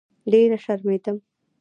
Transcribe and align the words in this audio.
ډېره 0.31 0.57
شرمېدم. 0.63 1.17